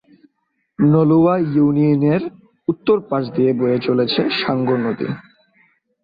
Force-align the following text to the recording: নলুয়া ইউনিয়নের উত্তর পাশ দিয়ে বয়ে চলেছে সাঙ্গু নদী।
নলুয়া 0.79 1.35
ইউনিয়নের 1.53 2.21
উত্তর 2.67 2.97
পাশ 3.09 3.23
দিয়ে 3.35 3.51
বয়ে 3.53 3.79
চলেছে 3.79 4.21
সাঙ্গু 4.39 4.75
নদী। 4.77 5.07